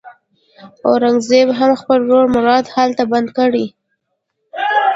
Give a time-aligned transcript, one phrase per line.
[0.87, 3.51] اورنګزېب هم خپل ورور مراد هلته بندي کړ.